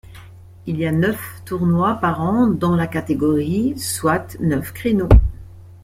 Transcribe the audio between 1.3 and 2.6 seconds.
tournois par an